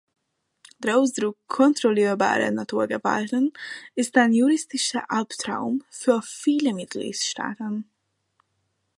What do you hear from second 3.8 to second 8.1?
ist ein juristischer Albtraum für viele Mitgliedstaaten.